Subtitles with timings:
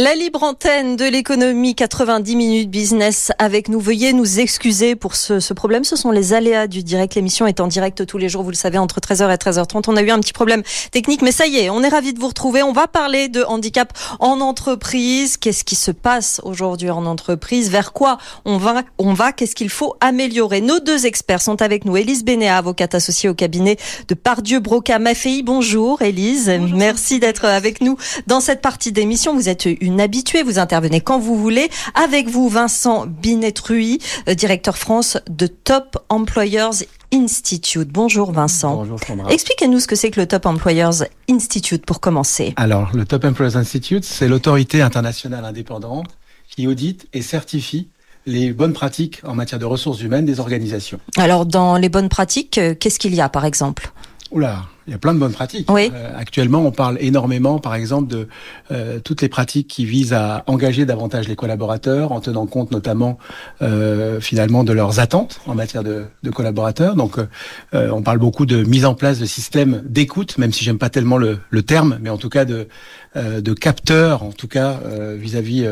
[0.00, 3.80] La libre antenne de l'économie 90 minutes business avec nous.
[3.80, 5.82] Veuillez nous excuser pour ce, ce, problème.
[5.82, 7.16] Ce sont les aléas du direct.
[7.16, 9.86] L'émission est en direct tous les jours, vous le savez, entre 13h et 13h30.
[9.88, 12.20] On a eu un petit problème technique, mais ça y est, on est ravis de
[12.20, 12.62] vous retrouver.
[12.62, 15.36] On va parler de handicap en entreprise.
[15.36, 17.68] Qu'est-ce qui se passe aujourd'hui en entreprise?
[17.68, 19.32] Vers quoi on va On va?
[19.32, 20.60] Qu'est-ce qu'il faut améliorer?
[20.60, 21.96] Nos deux experts sont avec nous.
[21.96, 25.42] Élise Bénéa, avocate associée au cabinet de Pardieu Broca Maffei.
[25.42, 26.52] Bonjour Élise.
[26.72, 27.96] Merci d'être avec nous
[28.28, 29.34] dans cette partie d'émission.
[29.34, 30.42] Vous êtes une une habituée.
[30.42, 31.68] Vous intervenez quand vous voulez.
[31.94, 37.88] Avec vous, Vincent Binet-Ruy, euh, directeur France de Top Employers Institute.
[37.88, 38.76] Bonjour Vincent.
[38.76, 39.30] Bonjour Sandra.
[39.30, 42.52] Expliquez-nous ce que c'est que le Top Employers Institute pour commencer.
[42.56, 46.08] Alors, le Top Employers Institute, c'est l'autorité internationale indépendante
[46.48, 47.88] qui audite et certifie
[48.26, 51.00] les bonnes pratiques en matière de ressources humaines des organisations.
[51.16, 53.90] Alors, dans les bonnes pratiques, euh, qu'est-ce qu'il y a par exemple?
[54.30, 55.70] Oula, il y a plein de bonnes pratiques.
[55.70, 55.92] Oui.
[55.94, 58.26] Euh, actuellement, on parle énormément, par exemple, de
[58.70, 63.18] euh, toutes les pratiques qui visent à engager davantage les collaborateurs, en tenant compte notamment
[63.60, 66.96] euh, finalement de leurs attentes en matière de, de collaborateurs.
[66.96, 70.78] Donc, euh, on parle beaucoup de mise en place de systèmes d'écoute, même si j'aime
[70.78, 72.66] pas tellement le, le, terme, mais en tout cas de,
[73.14, 75.66] de capteurs, en tout cas euh, vis-à-vis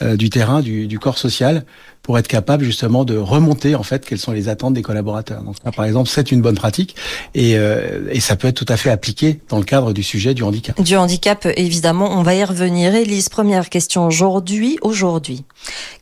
[0.00, 1.64] -vis, du terrain, du, du corps social,
[2.02, 5.42] pour être capable justement de remonter en fait quelles sont les attentes des collaborateurs.
[5.42, 6.96] Donc ça, par exemple, c'est une bonne pratique
[7.34, 10.34] et, euh, et ça peut être tout à fait appliqué dans le cadre du sujet
[10.34, 10.80] du handicap.
[10.80, 12.94] Du handicap, évidemment, on va y revenir.
[12.94, 14.78] Élise, première question aujourd'hui.
[14.82, 15.44] Aujourd'hui,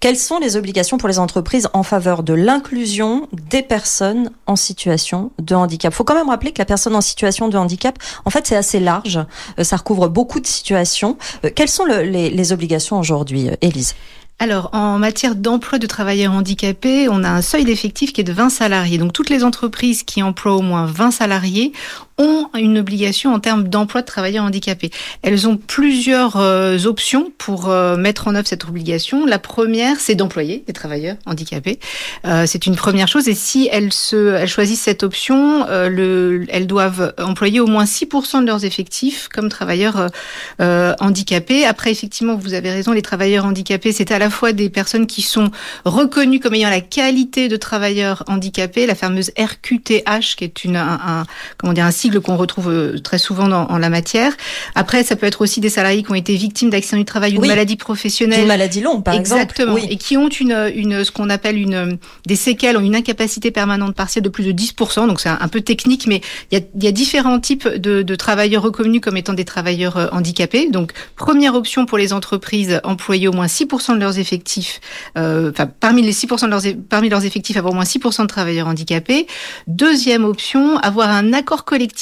[0.01, 5.31] quelles sont les obligations pour les entreprises en faveur de l'inclusion des personnes en situation
[5.39, 5.93] de handicap?
[5.93, 8.81] Faut quand même rappeler que la personne en situation de handicap, en fait, c'est assez
[8.81, 9.19] large.
[9.61, 11.17] Ça recouvre beaucoup de situations.
[11.55, 13.95] Quelles sont le, les, les obligations aujourd'hui, Élise?
[14.41, 18.33] Alors, en matière d'emploi de travailleurs handicapés, on a un seuil d'effectif qui est de
[18.33, 18.97] 20 salariés.
[18.97, 21.73] Donc, toutes les entreprises qui emploient au moins 20 salariés
[22.19, 24.91] ont une obligation en termes d'emploi de travailleurs handicapés.
[25.23, 29.25] Elles ont plusieurs euh, options pour euh, mettre en œuvre cette obligation.
[29.25, 31.79] La première, c'est d'employer des travailleurs handicapés.
[32.27, 33.29] Euh, c'est une première chose.
[33.29, 38.41] Et si elles, se, elles choisissent cette option, le, elles doivent employer au moins 6%
[38.43, 40.11] de leurs effectifs comme travailleurs
[40.59, 41.65] handicapés.
[41.65, 45.23] Après, effectivement, vous avez raison, les travailleurs handicapés, c'est à la fois des personnes qui
[45.23, 45.51] sont
[45.85, 51.25] reconnues comme ayant la qualité de travailleurs handicapés, la fameuse RQTH, qui est une, un,
[51.59, 54.33] comment dire, un qu'on retrouve très souvent dans, en la matière.
[54.75, 57.41] Après, ça peut être aussi des salariés qui ont été victimes d'accidents du travail ou
[57.41, 57.49] oui.
[57.49, 58.41] de maladies professionnelles.
[58.41, 59.77] Une maladie longue, par Exactement.
[59.77, 59.91] exemple.
[59.91, 59.95] Oui.
[59.95, 63.95] Et qui ont une, une ce qu'on appelle une, des séquelles, ont une incapacité permanente
[63.95, 65.07] partielle de plus de 10%.
[65.07, 66.21] Donc c'est un, un, peu technique, mais
[66.51, 69.45] il y a, il y a différents types de, de travailleurs reconnus comme étant des
[69.45, 70.69] travailleurs handicapés.
[70.71, 74.81] Donc, première option pour les entreprises, employer au moins 6% de leurs effectifs,
[75.17, 78.27] euh, enfin, parmi les 6% de leurs, parmi leurs effectifs, avoir au moins 6% de
[78.27, 79.27] travailleurs handicapés.
[79.67, 81.98] Deuxième option, avoir un accord collectif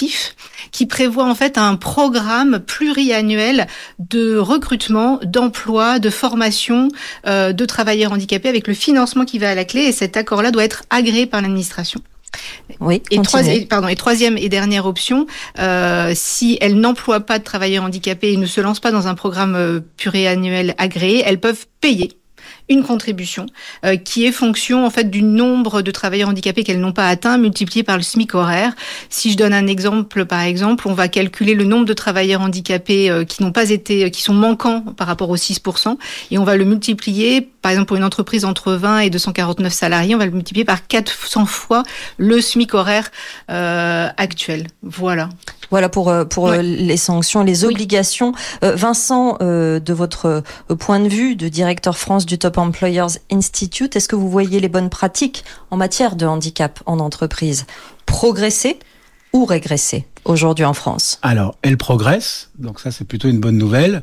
[0.73, 3.67] qui prévoit en fait un programme pluriannuel
[3.99, 6.89] de recrutement, d'emploi, de formation
[7.27, 9.83] euh, de travailleurs handicapés avec le financement qui va à la clé.
[9.83, 12.01] Et cet accord-là doit être agréé par l'administration.
[12.81, 15.27] Oui, et, troisième, pardon, et troisième et dernière option,
[15.59, 19.15] euh, si elles n'emploient pas de travailleurs handicapés et ne se lancent pas dans un
[19.15, 22.19] programme euh, pluriannuel agréé, elles peuvent payer
[22.69, 23.47] une contribution
[23.85, 27.39] euh, qui est fonction en fait du nombre de travailleurs handicapés qu'elles n'ont pas atteint
[27.39, 28.75] multiplié par le SMIC horaire.
[29.09, 33.11] Si je donne un exemple, par exemple, on va calculer le nombre de travailleurs handicapés
[33.11, 35.97] euh, qui n'ont pas été, qui sont manquants par rapport aux 6%,
[36.31, 40.15] et on va le multiplier, par exemple pour une entreprise entre 20 et 249 salariés,
[40.15, 41.85] on va le multiplier par 400 fois
[42.17, 43.11] le SMIC horaire
[43.51, 44.67] euh, actuel.
[44.83, 45.29] Voilà.
[45.71, 46.63] Voilà pour pour ouais.
[46.63, 48.33] les sanctions, les obligations.
[48.63, 48.69] Oui.
[48.75, 50.45] Vincent, de votre
[50.79, 54.69] point de vue de directeur France du Top Employers Institute, est-ce que vous voyez les
[54.69, 57.67] bonnes pratiques en matière de handicap en entreprise
[58.07, 58.79] progresser
[59.33, 64.03] ou régresser aujourd'hui en France Alors, elles progressent, donc ça c'est plutôt une bonne nouvelle,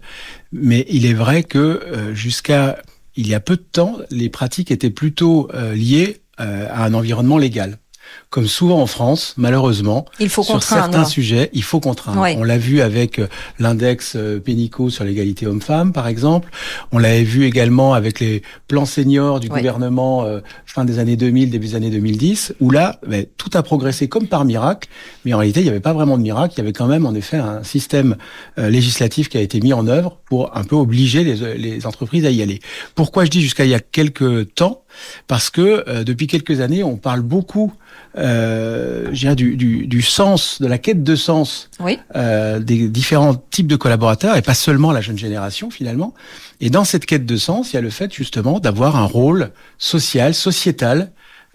[0.52, 2.78] mais il est vrai que euh, jusqu'à
[3.16, 6.94] il y a peu de temps, les pratiques étaient plutôt euh, liées euh, à un
[6.94, 7.78] environnement légal
[8.34, 12.20] comme souvent en France, malheureusement, il faut sur certains sujets, il faut contraindre.
[12.40, 13.28] On l'a vu avec euh,
[13.60, 16.50] l'index Pénico sur l'égalité homme-femme, par exemple.
[16.92, 21.52] On l'avait vu également avec les plans seniors du gouvernement euh, fin des années 2000,
[21.52, 24.90] début des années 2010, où là, ben, tout a progressé comme par miracle,
[25.26, 26.56] mais en réalité, il n'y avait pas vraiment de miracle.
[26.56, 28.16] Il y avait quand même, en effet, un système
[28.58, 32.26] euh, législatif qui a été mis en œuvre pour un peu obliger les, les entreprises
[32.26, 32.62] à y aller.
[32.96, 34.82] Pourquoi je dis jusqu'à il y a quelques temps?
[35.28, 37.74] Parce que euh, depuis quelques années, on parle beaucoup
[38.24, 42.00] euh, du, du, du, sens, de la quête de sens oui.
[42.16, 46.14] euh, des différents types de collaborateurs, et pas seulement la jeune génération finalement.
[46.62, 49.52] Et dans cette quête de sens, il y a le fait justement d'avoir un rôle
[49.78, 51.12] social, sociétal,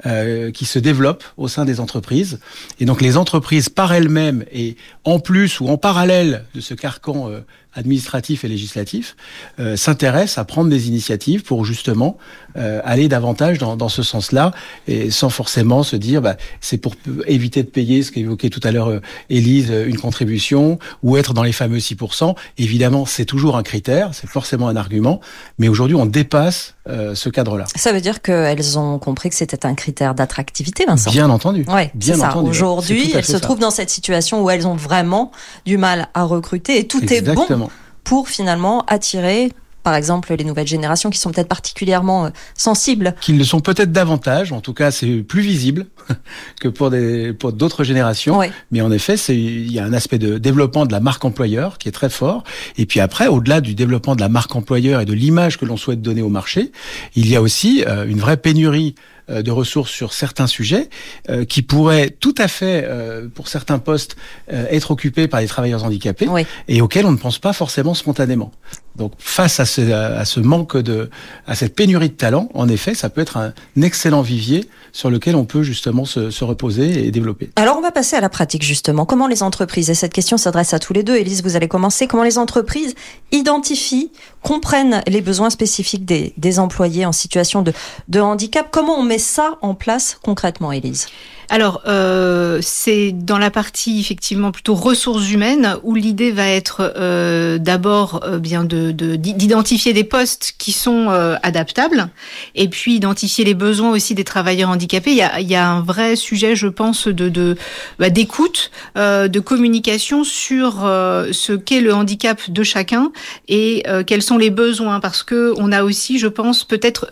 [0.07, 2.39] euh, qui se développe au sein des entreprises.
[2.79, 7.29] Et donc les entreprises par elles-mêmes et en plus ou en parallèle de ce carcan
[7.29, 7.41] euh,
[7.79, 9.17] administratif et législatif
[9.61, 12.19] euh, s'intéressent à prendre des initiatives pour justement
[12.57, 14.53] euh, aller davantage dans, dans ce sens-là
[14.89, 16.95] et sans forcément se dire bah, c'est pour
[17.27, 21.43] éviter de payer ce qu'évoquait tout à l'heure euh, Élise une contribution ou être dans
[21.43, 22.35] les fameux 6%.
[22.59, 25.21] Évidemment, c'est toujours un critère, c'est forcément un argument,
[25.59, 27.65] mais aujourd'hui on dépasse euh, ce cadre-là.
[27.77, 31.11] Ça veut dire qu'elles ont compris que c'était un critère d'attractivité, Vincent.
[31.11, 31.65] Bien entendu.
[31.69, 32.51] Ouais, bien entendu.
[32.51, 33.41] Aujourd'hui, elles se ça.
[33.41, 35.31] trouvent dans cette situation où elles ont vraiment
[35.67, 37.69] du mal à recruter et tout est bon
[38.05, 39.53] pour finalement attirer,
[39.89, 43.15] par exemple, les nouvelles générations qui sont peut-être particulièrement euh, sensibles.
[43.23, 45.87] Qu'ils le sont peut-être davantage, en tout cas c'est plus visible
[46.61, 48.37] que pour des pour d'autres générations.
[48.37, 48.53] Ouais.
[48.71, 51.79] Mais en effet, c'est il y a un aspect de développement de la marque employeur
[51.79, 52.45] qui est très fort.
[52.77, 55.79] Et puis après, au-delà du développement de la marque employeur et de l'image que l'on
[55.79, 56.71] souhaite donner au marché,
[57.15, 58.95] il y a aussi euh, une vraie pénurie
[59.31, 60.89] euh, de ressources sur certains sujets
[61.29, 64.17] euh, qui pourraient tout à fait, euh, pour certains postes,
[64.53, 66.47] euh, être occupés par des travailleurs handicapés Oui.
[66.67, 68.53] et auxquels on ne pense pas forcément spontanément.
[68.99, 71.09] Donc face à ce, manque de,
[71.47, 75.37] à cette pénurie de talent, en effet, ça peut être un excellent vivier sur lequel
[75.37, 77.51] on peut justement se, se reposer et développer.
[77.57, 79.07] Alors on va passer à la pratique justement.
[79.07, 82.07] Comment les entreprises, et cette question s'adresse à tous les deux, Élise, vous allez commencer,
[82.07, 82.95] comment les entreprises
[83.33, 84.11] identifient,
[84.43, 87.73] comprennent les besoins spécifiques des, employés en situation de,
[88.09, 88.69] de handicap?
[88.71, 91.07] Comment on met ça en place concrètement, Élise?
[91.51, 97.57] Alors, euh, c'est dans la partie effectivement plutôt ressources humaines où l'idée va être euh,
[97.57, 102.11] d'abord euh, bien de de- d'identifier des postes qui sont euh, adaptables
[102.55, 105.13] et puis identifier les besoins aussi des travailleurs handicapés.
[105.13, 107.57] Il y a, il y a un vrai sujet, je pense, de de
[107.99, 113.11] bah, d'écoute, euh, de communication sur euh, ce qu'est le handicap de chacun
[113.49, 117.07] et quels sont les besoins parce que on a aussi, je pense, peut-être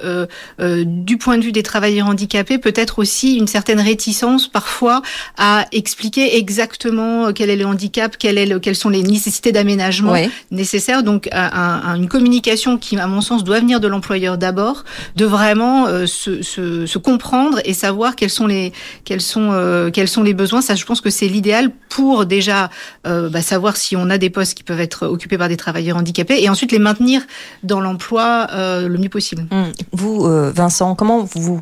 [0.59, 5.03] du point de vue des travailleurs handicapés, peut-être aussi une certaine réticence parfois
[5.39, 10.13] à expliquer exactement quel est le handicap, quel est le, quelles sont les nécessités d'aménagement
[10.13, 10.29] Oui.
[10.51, 11.03] nécessaires.
[11.03, 14.85] Donc un- une communication qui, à mon sens, doit venir de l'employeur d'abord,
[15.17, 18.73] de vraiment euh, se, se, se comprendre et savoir quels sont les
[19.05, 20.61] quels sont euh, quels sont les besoins.
[20.61, 22.71] Ça, je pense que c'est l'idéal pour déjà
[23.07, 25.97] euh, bah, savoir si on a des postes qui peuvent être occupés par des travailleurs
[25.97, 27.23] handicapés et ensuite les maintenir
[27.63, 29.47] dans l'emploi euh, le mieux possible.
[29.51, 31.61] Hum, Vous, euh, Vincent, comment vous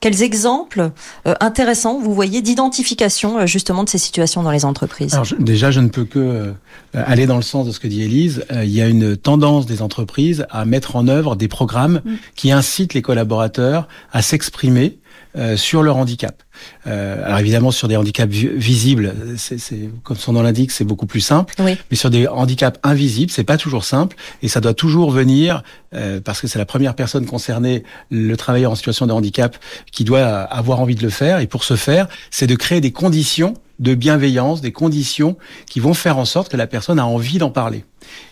[0.00, 0.90] quels exemples
[1.26, 5.12] euh, intéressants vous voyez d'identification euh, justement de ces situations dans les entreprises?
[5.12, 6.52] Alors je- déjà, je ne peux que euh,
[6.94, 8.44] aller dans le sens de ce que dit Élise.
[8.50, 12.14] Euh, il y a une tendance des entreprises à mettre en œuvre des programmes Mm.
[12.34, 14.98] qui incitent les collaborateurs à s'exprimer
[15.36, 16.42] euh, sur leur handicap.
[16.86, 20.84] Euh, alors évidemment, sur des handicaps vi- visibles, c'est c'est- comme son nom l'indique, c'est
[20.84, 21.54] beaucoup plus simple.
[21.58, 21.76] Oui.
[21.90, 25.62] Mais sur des handicaps invisibles, c'est pas toujours simple et ça doit toujours venir
[25.94, 29.56] euh, parce que c'est la première personne concernée, le travailleur en situation de handicap,
[29.92, 31.40] qui doit avoir envie de le faire.
[31.40, 35.36] Et pour ce faire, c'est de créer des conditions de bienveillance, des conditions
[35.66, 37.84] qui vont faire en sorte que la personne a envie d'en parler.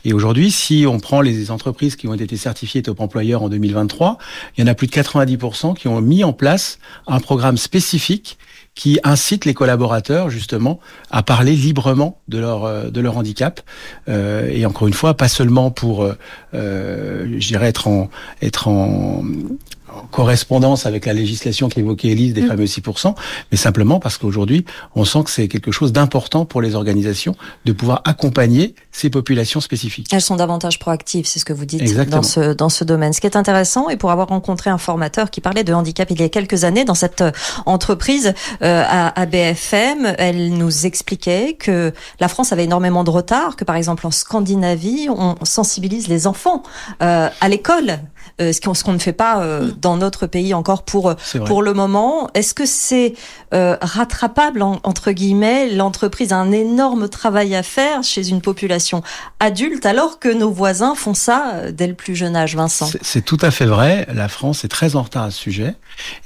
[0.04, 4.18] Et aujourd'hui, si on prend les entreprises qui ont été certifiées top employeur en 2023,
[4.56, 8.38] il y en a plus de 90% qui ont mis en place un programme spécifique
[8.74, 10.78] qui incite les collaborateurs justement
[11.10, 13.60] à parler librement de leur euh, de leur handicap
[14.08, 16.14] Euh, et encore une fois pas seulement pour euh,
[16.54, 18.10] euh, je dirais être en
[18.40, 19.77] être en, en
[20.10, 22.48] correspondance avec la législation qu'évoquait Elise des Mm.
[22.48, 23.14] fameux 6%,
[23.50, 24.64] mais simplement parce qu'aujourd'hui
[24.94, 29.60] on sent que c'est quelque chose d'important pour les organisations de pouvoir accompagner ces populations
[29.60, 30.06] spécifiques.
[30.12, 32.16] Elles sont davantage proactives, c'est ce que vous dites Exactement.
[32.18, 33.12] dans ce dans ce domaine.
[33.12, 36.20] Ce qui est intéressant, et pour avoir rencontré un formateur qui parlait de handicap il
[36.20, 37.30] y a quelques années dans cette euh,
[37.66, 43.56] entreprise euh, à, à BFM, elle nous expliquait que la France avait énormément de retard,
[43.56, 46.62] que par exemple en Scandinavie, on sensibilise les enfants
[47.02, 47.98] euh, à l'école,
[48.40, 51.16] ce qu'on ce qu'on ne fait pas euh, dans notre pays encore pour vrai.
[51.46, 52.28] pour le moment.
[52.34, 53.14] Est-ce que c'est
[53.54, 59.02] euh, rattrapable en- entre guillemets L'entreprise a un énorme travail à faire chez une population
[59.40, 62.88] adulte, alors que nos voisins font ça euh, dès le plus jeune âge, Vincent?
[63.02, 64.06] C'est- tout à fait vrai.
[64.14, 65.74] La France est très en retard à ce sujet.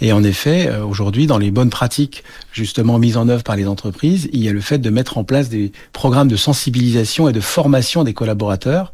[0.00, 3.66] Et en effet, euh, aujourd'hui, dans les bonnes pratiques justement mises en œuvre par les
[3.66, 7.32] entreprises, il y a le fait de mettre en place des programmes de sensibilisation et
[7.32, 8.92] de formation des collaborateurs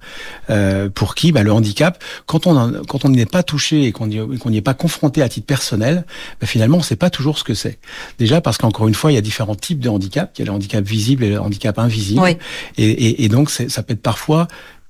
[0.51, 3.85] euh, pour qui bah, le handicap, quand on en- quand on n'y est pas touché
[3.85, 6.05] et qu'on n'y n'y est pas confronté à titre personnel,
[6.41, 7.79] bah, finalement, on ne sait pas toujours ce que c'est.
[8.19, 10.33] Déjà parce qu'encore une fois, il y a différents types de handicap.
[10.37, 12.21] Il y a le handicap visible et le handicap invisible.
[12.21, 12.37] Oui.
[12.77, 14.49] Et, et, et donc, ça peut être parfois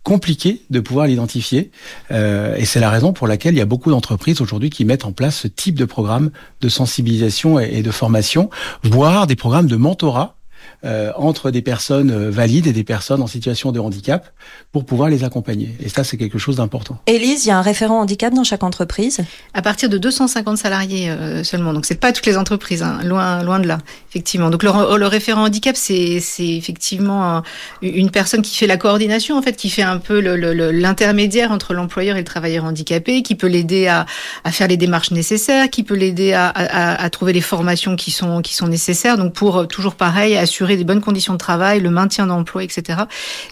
[0.08, 1.70] compliqué de pouvoir l'identifier.
[2.12, 5.04] Euh, et c'est la raison pour laquelle il y a beaucoup d'entreprises aujourd'hui qui mettent
[5.04, 6.30] en place ce type de programme
[6.62, 8.48] de sensibilisation et de formation,
[8.82, 10.38] voire des programmes de mentorat
[10.85, 14.30] euh, entre des personnes euh, valides et des personnes en situation de handicap
[14.70, 15.75] pour pouvoir les accompagner.
[15.80, 17.00] Et ça, c'est quelque chose d'important.
[17.08, 19.18] Élise, il y a un référent handicap dans chaque entreprise?
[19.54, 21.73] À partir de 250 salariés euh, seulement.
[21.73, 24.50] Donc, c'est pas toutes les entreprises, hein, loin, loin de là, effectivement.
[24.50, 27.42] Donc, le, le référent handicap, c'est effectivement
[27.82, 32.16] une personne qui fait la coordination, en fait, qui fait un peu l'intermédiaire entre l'employeur
[32.16, 34.06] et le travailleur handicapé, qui peut l'aider à,
[34.44, 38.12] à, faire les démarches nécessaires, qui peut l'aider à, à, à, trouver les formations qui
[38.12, 39.18] sont, qui sont nécessaires.
[39.18, 43.00] Donc, pour toujours pareil, assurer des bonnes conditions de travail, le maintien d'emploi, etc.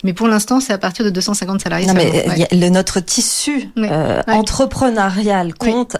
[0.04, 1.86] Mais pour l'instant, c'est à partir de 250 salariés.
[1.86, 5.96] Non, mais le, notre tissu euh, entrepreneurial compte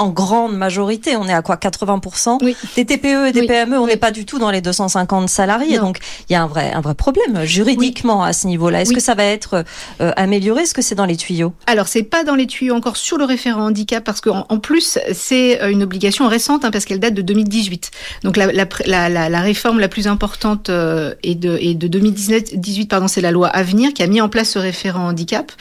[0.00, 2.56] en grande majorité, on est à quoi 80% oui.
[2.76, 5.78] Des TPE et des PME, on n'est pas du tout dans les 250 salariés.
[5.78, 8.82] Donc il y a un vrai un vrai problème juridiquement à ce niveau-là.
[8.82, 9.64] Est-ce que ça va être
[10.00, 10.62] euh, amélioré?
[10.62, 11.52] Est-ce que c'est dans les tuyaux?
[11.66, 14.98] Alors c'est pas dans les tuyaux encore sur le référent handicap parce qu'en en plus
[15.12, 17.90] c'est euh, une obligation récente hein, parce qu'elle date de 2018.
[18.24, 22.88] Donc la, la, la, la, réforme la plus importante euh, est de, est de 2018
[22.88, 25.52] pardon, c'est la loi Avenir qui a mis en place ce référent handicap.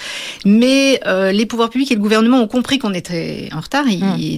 [0.45, 3.85] Mais euh, les pouvoirs publics et le gouvernement ont compris qu'on était en retard.
[3.87, 4.28] Ils,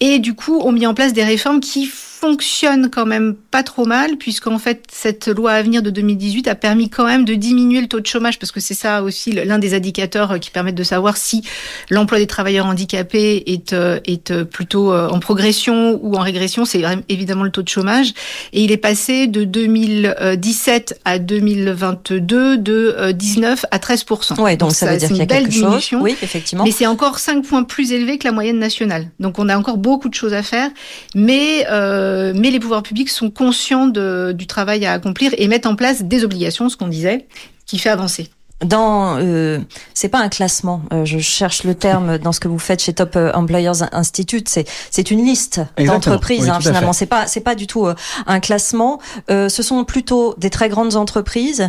[0.00, 1.86] et du coup ont mis en place des réformes qui
[2.22, 6.54] fonctionnent quand même pas trop mal, puisqu'en fait cette loi à venir de 2018 a
[6.54, 9.58] permis quand même de diminuer le taux de chômage, parce que c'est ça aussi l'un
[9.58, 11.42] des indicateurs qui permettent de savoir si
[11.90, 16.64] l'emploi des travailleurs handicapés est, euh, est euh, plutôt euh, en progression ou en régression,
[16.64, 18.12] c'est évidemment le taux de chômage.
[18.52, 24.04] Et il est passé de 2017 à 2022 de 19 à 13
[24.38, 25.88] Ouais, donc, ça, veut dire qu'il y a quelque chose.
[26.00, 26.62] Oui, effectivement.
[26.62, 29.08] Mais c'est encore 5 points plus élevé que la moyenne nationale.
[29.18, 30.70] Donc on a encore beaucoup de choses à faire,
[31.16, 35.76] mais euh, mais les pouvoirs publics sont conscients du travail à accomplir et mettent en
[35.76, 37.26] place des obligations, ce qu'on disait,
[37.66, 38.28] qui fait avancer
[38.64, 39.58] dans euh,
[39.94, 42.92] c'est pas un classement euh, je cherche le terme dans ce que vous faites chez
[42.92, 46.92] Top euh, Employers Institute c'est c'est une liste d'entreprises hein, finalement.
[46.92, 47.94] C'est pas c'est pas du tout euh,
[48.26, 49.00] un classement.
[49.28, 51.68] Ce sont plutôt des très grandes entreprises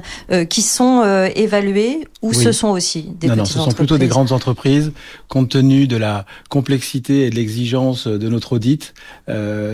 [0.50, 1.04] qui sont
[1.36, 4.92] évaluées ou ce sont aussi des non, petites non ce sont plutôt des grandes entreprises
[5.28, 8.94] compte tenu de la complexité et de l'exigence de notre audit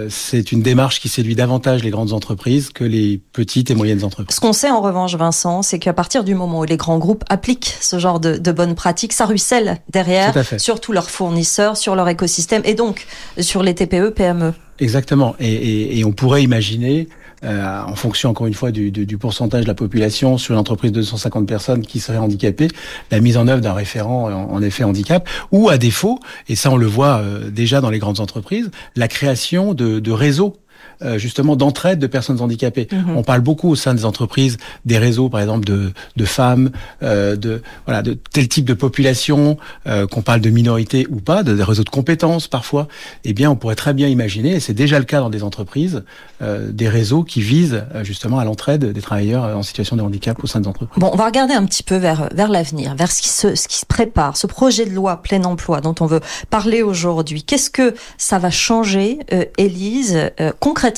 [0.09, 4.35] c'est une démarche qui séduit davantage les grandes entreprises que les petites et moyennes entreprises.
[4.35, 7.08] Ce qu'on sait en revanche Vincent c'est qu'à partir du moment où les grands groupes
[7.29, 11.95] appliquent ce genre de, de bonnes pratiques, ça ruisselle derrière sur tous leurs fournisseurs, sur
[11.95, 13.07] leur écosystème et donc
[13.39, 14.53] sur les TPE, PME.
[14.79, 15.35] Exactement.
[15.39, 17.09] Et, et, et on pourrait imaginer,
[17.43, 20.59] euh, en fonction encore une fois du, du, du, pourcentage de la population sur une
[20.59, 22.67] entreprise de 250 personnes qui serait handicapée,
[23.11, 26.69] la mise en œuvre d'un référent en, en, effet handicap, ou à défaut, et ça
[26.69, 30.57] on le voit euh, déjà dans les grandes entreprises, la création de, de réseaux
[31.01, 32.89] euh, justement d'entraide de personnes handicapées.
[32.91, 33.15] Mhm.
[33.15, 36.71] On parle beaucoup au sein des entreprises des réseaux, par exemple de, de femmes,
[37.03, 41.41] euh, de voilà de tel type de population, euh, qu'on parle de minorités ou pas,
[41.43, 42.89] de, des réseaux de compétences parfois.
[43.23, 46.03] Eh bien, on pourrait très bien imaginer, et c'est déjà le cas dans des entreprises,
[46.41, 50.59] des réseaux qui visent justement à l'entraide des travailleurs en situation de handicap au sein
[50.61, 50.99] des entreprises.
[50.99, 53.67] Bon, on va regarder un petit peu vers vers l'avenir, vers ce qui se ce
[53.67, 57.43] qui se prépare, ce projet de loi plein emploi dont on veut parler aujourd'hui.
[57.43, 59.19] Qu'est-ce que ça va changer,
[59.57, 60.88] Élise, concrètement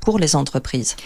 [0.00, 0.96] pour les entreprises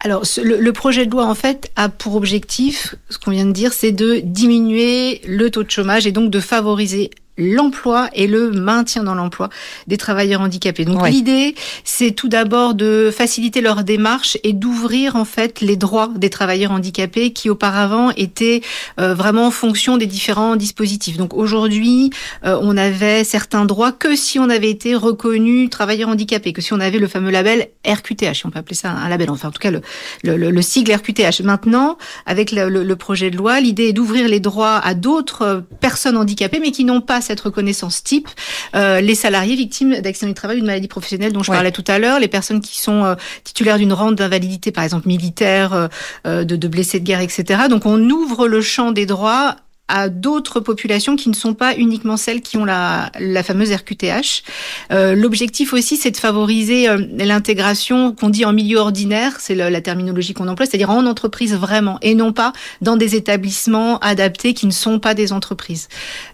[0.00, 3.72] alors, le, projet de loi, en fait, a pour objectif, ce qu'on vient de dire,
[3.72, 9.04] c'est de diminuer le taux de chômage et donc de favoriser l'emploi et le maintien
[9.04, 9.48] dans l'emploi
[9.86, 10.84] des travailleurs handicapés.
[10.84, 16.10] Donc l'idée, c'est tout d'abord de faciliter leur démarche et d'ouvrir en fait les droits
[16.16, 18.60] des travailleurs handicapés qui auparavant étaient
[19.00, 21.16] euh, vraiment en fonction des différents dispositifs.
[21.16, 22.10] Donc aujourd'hui,
[22.44, 26.72] euh, on avait certains droits que si on avait été reconnu travailleur handicapé, que si
[26.72, 29.52] on avait le fameux label RQTH, si on peut appeler ça un label, enfin en
[29.52, 29.80] tout cas le,
[30.24, 31.42] le, le sigle RQTH.
[31.42, 36.16] Maintenant, avec le, le projet de loi, l'idée est d'ouvrir les droits à d'autres personnes
[36.16, 38.28] handicapées, mais qui n'ont pas cette reconnaissance type,
[38.74, 41.84] euh, les salariés victimes d'accidents du travail ou de maladie professionnelle dont je parlais tout
[41.86, 43.14] à l'heure, les personnes qui sont euh,
[43.44, 45.88] titulaires d'une rente d'invalidité, par exemple militaire,
[46.26, 47.62] euh, de, de blessés de guerre, etc.
[47.68, 49.56] Donc on ouvre le champ des droits
[49.88, 53.10] à d'autres populations qui ne sont pas uniquement celles qui ont la,
[53.42, 54.42] fameuse RQTH.
[54.92, 59.80] Euh, L'objectif aussi, c'est de favoriser euh, l'intégration qu'on dit en milieu ordinaire, c'est la
[59.80, 62.52] terminologie qu'on emploie, c'est-à-dire en entreprise vraiment, et non pas
[62.82, 65.88] dans des établissements adaptés qui ne sont pas des entreprises.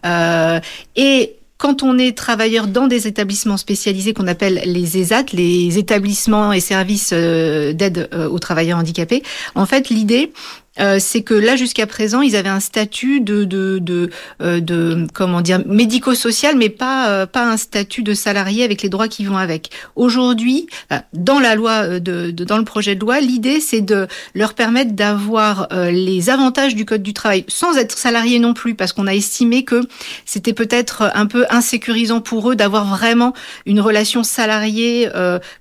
[0.04, 0.58] Euh,
[0.96, 6.52] et quand on est travailleur dans des établissements spécialisés qu'on appelle les ESAT, les établissements
[6.52, 9.22] et services d'aide aux travailleurs handicapés,
[9.54, 10.32] en fait, l'idée,
[10.80, 14.10] euh, c'est que là jusqu'à présent, ils avaient un statut de de de,
[14.42, 18.88] euh, de comment dire médico-social, mais pas euh, pas un statut de salarié avec les
[18.88, 19.70] droits qui vont avec.
[19.94, 20.66] Aujourd'hui,
[21.12, 24.92] dans la loi de, de, dans le projet de loi, l'idée c'est de leur permettre
[24.92, 29.14] d'avoir les avantages du code du travail sans être salarié non plus, parce qu'on a
[29.14, 29.80] estimé que
[30.24, 33.32] c'était peut-être un peu insécurisant pour eux d'avoir vraiment
[33.66, 35.08] une relation salariée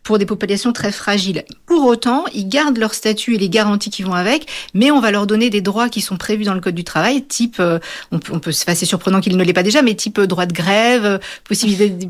[0.03, 1.43] pour des populations très fragiles.
[1.65, 5.11] Pour autant, ils gardent leur statut et les garanties qui vont avec, mais on va
[5.11, 7.79] leur donner des droits qui sont prévus dans le code du travail, type, euh,
[8.11, 10.53] on peut, on peut surprenant qu'il ne l'ait pas déjà, mais type euh, droit de
[10.53, 11.17] grève, euh,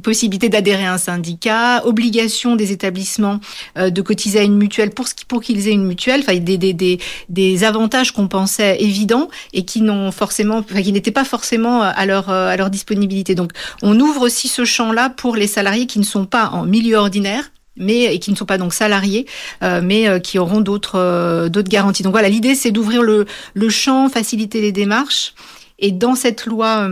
[0.01, 3.39] possibilité, d'adhérer à un syndicat, obligation des établissements
[3.75, 6.99] de cotiser à une mutuelle pour pour qu'ils aient une mutuelle, enfin des, des, des,
[7.29, 12.05] des avantages qu'on pensait évidents et qui n'ont forcément, enfin, qui n'étaient pas forcément à
[12.05, 13.35] leur à leur disponibilité.
[13.35, 16.97] Donc on ouvre aussi ce champ-là pour les salariés qui ne sont pas en milieu
[16.97, 19.25] ordinaire mais et qui ne sont pas donc salariés,
[19.63, 22.03] euh, mais euh, qui auront d'autres euh, d'autres garanties.
[22.03, 25.33] Donc voilà, l'idée c'est d'ouvrir le, le champ, faciliter les démarches.
[25.79, 26.87] Et dans cette loi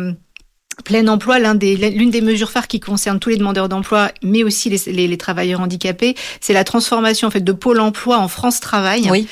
[0.84, 4.70] plein emploi, l'une des, des mesures phares qui concerne tous les demandeurs d'emploi, mais aussi
[4.70, 8.60] les, les, les travailleurs handicapés, c'est la transformation en fait de Pôle Emploi en France
[8.60, 9.08] Travail.
[9.10, 9.28] Oui.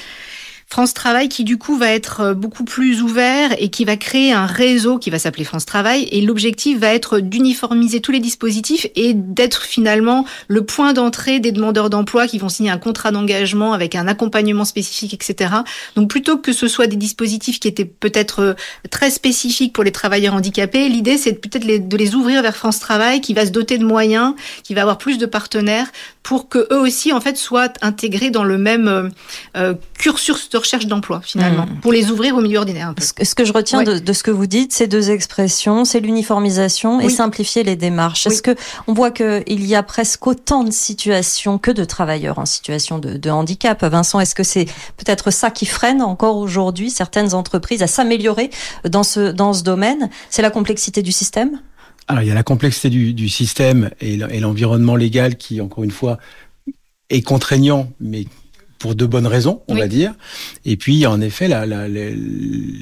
[0.71, 4.31] France Travail qui du coup va être euh, beaucoup plus ouvert et qui va créer
[4.33, 8.85] un réseau qui va s'appeler France Travail et l'objectif va être d'uniformiser tous les dispositifs
[8.95, 13.73] et d'être finalement le point d'entrée des demandeurs d'emploi qui vont signer un contrat d'engagement
[13.73, 15.55] avec un accompagnement spécifique, etc.
[15.95, 18.53] Donc plutôt que ce soit des dispositifs qui étaient peut-être euh,
[18.91, 23.21] très spécifiques pour les travailleurs handicapés, l'idée c'est peut-être de les ouvrir vers France Travail
[23.21, 25.87] qui va se doter de moyens, qui va avoir plus de partenaires
[26.23, 29.09] pour que eux aussi en fait soient intégrés dans le même euh,
[29.55, 31.81] euh cursus de recherche d'emploi finalement, hmm.
[31.81, 32.93] pour les ouvrir au milieu ordinaire.
[32.99, 37.09] Ce que je retiens de, ce que vous dites, ces deux expressions, c'est l'uniformisation et
[37.09, 38.25] simplifier les démarches.
[38.25, 38.55] Est-ce que
[38.87, 43.17] on voit qu'il y a presque autant de situations que de travailleurs en situation de,
[43.17, 47.87] de handicap Vincent, est-ce que c'est peut-être ça qui freine encore aujourd'hui certaines entreprises à
[47.87, 48.49] s'améliorer
[48.87, 50.09] dans ce dans ce domaine?
[50.29, 51.59] C'est la complexité du système?
[52.09, 55.91] Alors, il y a la complexité du, du système et l'environnement légal qui, encore une
[55.91, 56.17] fois,
[57.11, 58.25] est contraignant, mais
[58.79, 60.13] pour de bonnes raisons, on va dire.
[60.65, 61.47] Et puis, il y a en effet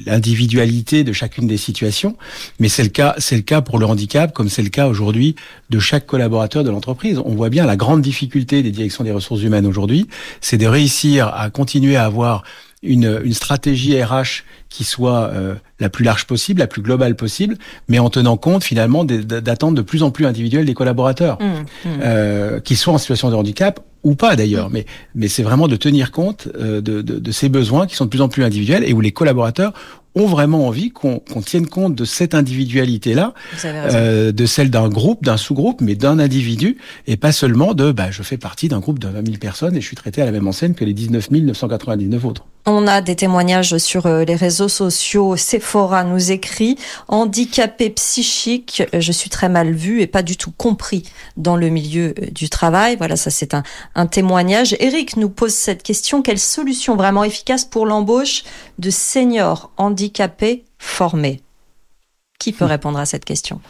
[0.06, 2.16] l'individualité de chacune des situations.
[2.58, 5.34] Mais c'est le cas, c'est le cas pour le handicap, comme c'est le cas aujourd'hui
[5.68, 7.20] de chaque collaborateur de l'entreprise.
[7.22, 10.06] On voit bien la grande difficulté des directions des ressources humaines aujourd'hui,
[10.40, 12.44] c'est de réussir à continuer à avoir
[12.82, 17.56] une, une stratégie RH qui soit euh, la plus large possible, la plus globale possible,
[17.88, 21.88] mais en tenant compte finalement d'attentes de plus en plus individuelles des collaborateurs, mmh, mmh.
[22.02, 25.76] Euh, qu'ils soient en situation de handicap ou pas d'ailleurs, mais, mais c'est vraiment de
[25.76, 28.84] tenir compte euh, de, de, de, ces besoins qui sont de plus en plus individuels
[28.84, 29.72] et où les collaborateurs
[30.14, 35.36] ont vraiment envie qu'on tienne compte de cette individualité-là, euh, de celle d'un groupe, d'un
[35.36, 39.08] sous-groupe, mais d'un individu, et pas seulement de bah, je fais partie d'un groupe de
[39.08, 42.24] 20 000 personnes et je suis traité à la même enseigne que les 19 999
[42.24, 42.44] autres.
[42.66, 45.36] On a des témoignages sur euh, les réseaux sociaux.
[45.36, 51.04] Sephora nous écrit handicapé psychique, je suis très mal vu et pas du tout compris
[51.36, 52.96] dans le milieu du travail.
[52.96, 53.62] Voilà, ça c'est un,
[53.98, 54.76] un témoignage.
[54.78, 56.22] Eric nous pose cette question.
[56.22, 58.44] Quelle solution vraiment efficace pour l'embauche
[58.78, 61.42] de seniors handicapés formés?
[62.38, 63.60] Qui peut répondre à cette question?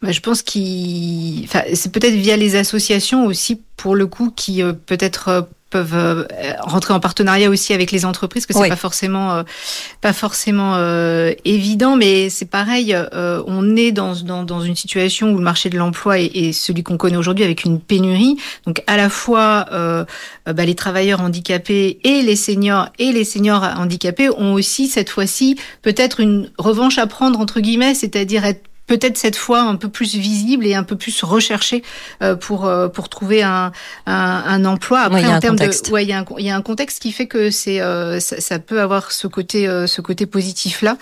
[0.00, 4.62] Bah, je pense qu'il, enfin, c'est peut-être via les associations aussi pour le coup qui
[4.62, 6.24] euh, peut-être peuvent euh,
[6.60, 9.42] rentrer en partenariat aussi avec les entreprises, que c'est pas forcément euh,
[10.00, 12.96] pas forcément euh, évident, mais c'est pareil.
[13.12, 16.82] on est dans, dans, dans une situation où le marché de l'emploi est, est, celui
[16.82, 18.36] qu'on connaît aujourd'hui avec une pénurie.
[18.66, 24.30] Donc à la fois bah, les travailleurs handicapés et les seniors et les seniors handicapés
[24.30, 29.36] ont aussi cette fois-ci peut-être une revanche à prendre entre guillemets, c'est-à-dire être peut-être cette
[29.36, 31.84] fois un peu plus visible et un peu plus recherché
[32.22, 33.70] euh, pour euh, pour trouver un,
[34.06, 35.02] un, un emploi.
[35.02, 37.12] Après, en termes de, ouais, il y, a un, il y a un contexte qui
[37.12, 40.96] fait que c'est euh, ça, ça, peut avoir ce côté ce côté positif là.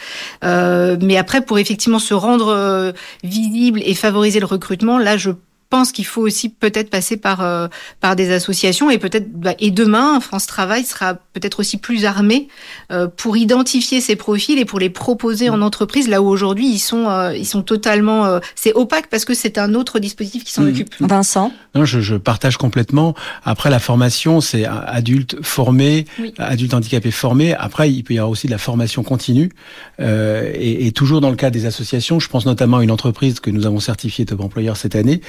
[1.01, 2.93] mais après, pour effectivement se rendre
[3.25, 5.31] visible et favoriser le recrutement, là, je
[5.71, 7.69] pense qu'il faut aussi peut-être passer par euh,
[8.01, 12.49] par des associations et peut-être bah, et demain France Travail sera peut-être aussi plus armé
[12.91, 16.79] euh, pour identifier ces profils et pour les proposer en entreprise là où aujourd'hui ils
[16.79, 20.63] sont euh, ils sont totalement c'est opaque parce que c'est un autre dispositif qui s'en
[20.63, 20.69] mmh.
[20.69, 20.95] occupe.
[21.01, 21.53] Vincent?
[21.75, 23.15] Non, je, je, partage complètement.
[23.45, 26.07] Après la formation, c'est adulte formé,
[26.39, 27.55] adulte handicapé formé.
[27.55, 29.51] Après, il peut y avoir aussi de la formation continue
[29.99, 32.19] et, et, toujours dans le cas des associations.
[32.19, 35.21] Je pense notamment à une entreprise que nous avons certifiée top employeur cette année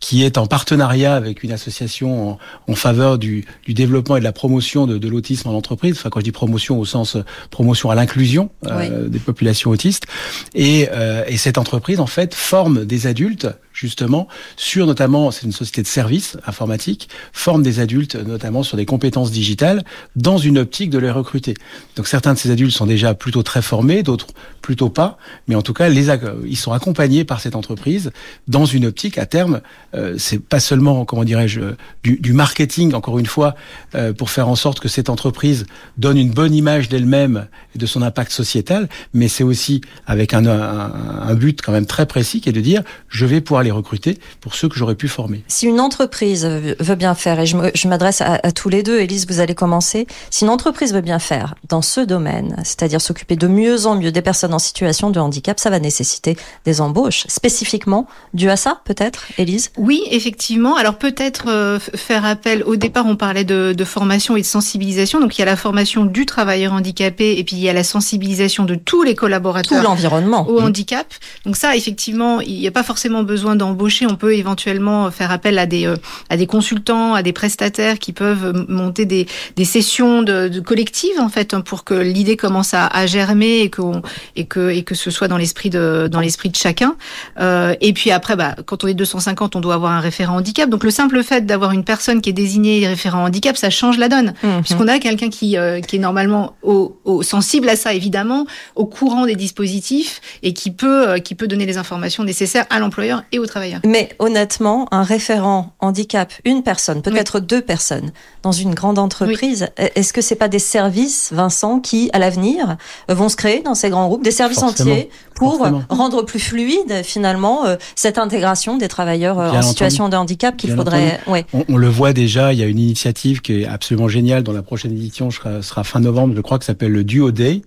[0.00, 4.24] qui est en partenariat avec une association en, en faveur du, du, développement et de
[4.24, 5.96] la promotion de, de l'autisme en entreprise.
[5.98, 10.06] Enfin, quand je dis promotion au sens euh, promotion à l'inclusion euh, des populations autistes.
[10.54, 15.52] Et, euh, et, cette entreprise, en fait, forme des adultes justement sur notamment, c'est une
[15.52, 19.84] société de services informatiques, forme des adultes notamment sur des compétences digitales
[20.16, 21.54] dans une optique de les recruter.
[21.94, 24.26] Donc certains de ces adultes sont déjà plutôt très formés, d'autres
[24.62, 28.10] plutôt pas, mais en tout cas ils sont accompagnés par cette entreprise
[28.48, 29.60] dans une optique à terme.
[29.94, 31.60] Euh, c'est pas seulement comment dirais-je
[32.02, 33.54] du, du, marketing encore une fois
[33.94, 35.66] euh, pour faire en sorte que cette entreprise
[35.98, 40.46] donne une bonne image d'elle-même et de son impact sociétal, mais c'est aussi avec un,
[40.46, 40.92] un,
[41.28, 44.54] un but quand même très précis qui est de dire je vais pouvoir recruter pour
[44.54, 45.42] ceux que j'aurais pu former.
[45.48, 49.26] Si une entreprise veut bien faire, et je m'adresse à, à, tous les deux, Élise,
[49.26, 53.46] vous allez commencer, si une entreprise veut bien faire dans ce domaine, c'est-à-dire s'occuper de
[53.46, 58.06] mieux en mieux des personnes en situation de handicap, ça va nécessiter des embauches spécifiquement
[58.34, 59.70] dû à ça, peut-être, Élise?
[59.76, 60.76] Oui, effectivement.
[60.76, 65.20] Alors peut-être euh, faire appel, au départ on parlait de, de, formation et de sensibilisation,
[65.20, 67.84] donc il y a la formation du travailleur handicapé et puis il y a la
[67.84, 69.78] sensibilisation de tous les collaborateurs.
[69.78, 70.48] Tout l'environnement.
[70.48, 71.06] Au handicap.
[71.44, 75.58] Donc ça, effectivement, il n'y a pas forcément besoin d'embaucher, on peut éventuellement faire appel
[75.58, 75.96] à des, euh,
[76.30, 81.18] à des consultants, à des prestataires qui peuvent monter des, des sessions de, de collectives
[81.20, 84.02] en fait hein, pour que l'idée commence à, à germer et, qu'on
[84.36, 86.96] et, que, et que ce soit dans l'esprit de, dans l'esprit de chacun.
[87.40, 90.70] Euh, et puis après, bah, quand on est 250, on doit avoir un référent handicap.
[90.70, 94.08] Donc le simple fait d'avoir une personne qui est désignée référent handicap, ça change la
[94.08, 94.60] donne, mmh.
[94.64, 98.86] puisqu'on a quelqu'un qui, euh, qui est normalement au, au, sensible à ça, évidemment, au
[98.86, 103.22] courant des dispositifs et qui peut, euh, qui peut donner les informations nécessaires à l'employeur
[103.32, 103.46] et au
[103.84, 107.46] Mais honnêtement, un référent handicap, une personne, peut-être oui.
[107.46, 109.86] deux personnes, dans une grande entreprise, oui.
[109.94, 112.76] est-ce que c'est pas des services, Vincent, qui à l'avenir
[113.08, 114.92] vont se créer dans ces grands groupes, des services Forcément.
[114.92, 115.82] entiers pour Forcément.
[115.88, 120.56] rendre plus fluide finalement euh, cette intégration des travailleurs euh, Bien en situation de handicap
[120.56, 121.20] qu'il faudrait.
[121.26, 121.46] Ouais.
[121.52, 124.52] On, on, le voit déjà, il y a une initiative qui est absolument géniale dans
[124.52, 127.62] la prochaine édition, sera, sera fin novembre, je crois, qui s'appelle le Duo Day,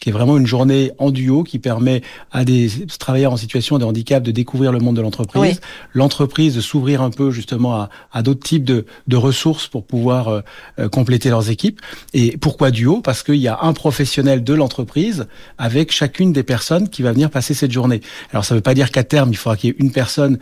[0.00, 3.84] qui est vraiment une journée en duo qui permet à des travailleurs en situation de
[3.84, 5.56] handicap de découvrir le monde de l'entreprise, Oui.
[5.94, 10.28] l'entreprise de s'ouvrir un peu justement à, à d'autres types de, de ressources pour pouvoir
[10.28, 10.40] euh,
[10.78, 11.80] euh, compléter leurs équipes.
[12.12, 13.00] Et pourquoi duo?
[13.00, 15.26] Parce qu'il y a un professionnel de l'entreprise
[15.58, 18.00] avec chacune des personnes qui va venir passer cette journée.
[18.32, 20.38] Alors ça ne veut pas dire qu'à terme, il faudra qu'il y ait une personne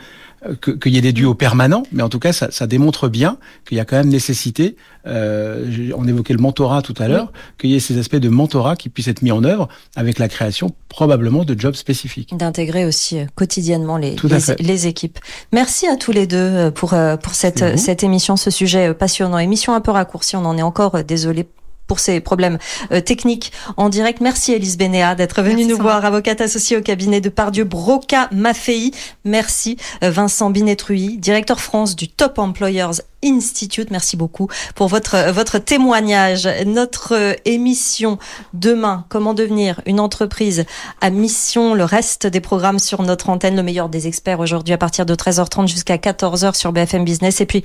[0.48, 3.08] euh, que- qu'il y ait des duos permanents, mais en tout cas, ça, ça démontre
[3.08, 4.76] bien qu'il y a quand même nécessité,
[5.06, 8.76] euh, on évoquait le mentorat tout à l'heure, qu'il y ait ces aspects de mentorat
[8.76, 12.36] qui puissent être mis en œuvre avec la création probablement de jobs spécifiques.
[12.36, 15.18] d'intégrer aussi euh, quotidiennement les, les, les équipes.
[15.52, 19.38] Merci à tous les deux euh, pour, pour cette, cette émission, ce sujet passionnant.
[19.38, 21.46] Émission un peu raccourcie, on en est encore désolé
[21.86, 22.58] pour ces problèmes
[22.92, 24.20] euh, techniques en direct.
[24.20, 28.28] Merci Elise Bénéa d'être venue Merci, nous voir, avocate associée au cabinet de Pardieu Broca
[28.32, 28.90] Maffei.
[29.24, 33.90] Merci euh, Vincent Binetruy, directeur France du Top Employers Institute.
[33.90, 36.48] Merci beaucoup pour votre euh, votre témoignage.
[36.66, 38.18] Notre euh, émission
[38.52, 40.64] demain, comment devenir une entreprise
[41.00, 41.74] à mission.
[41.74, 45.14] Le reste des programmes sur notre antenne, le meilleur des experts aujourd'hui à partir de
[45.14, 47.40] 13h30 jusqu'à 14h sur BFM Business.
[47.40, 47.64] Et puis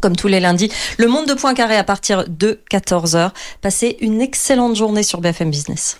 [0.00, 3.30] comme tous les lundis, le monde de Poincaré à partir de 14h.
[3.60, 5.98] Passez une excellente journée sur BFM Business.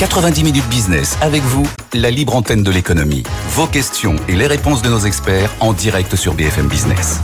[0.00, 3.22] 90 minutes business avec vous, la libre antenne de l'économie.
[3.48, 7.20] Vos questions et les réponses de nos experts en direct sur BFM Business.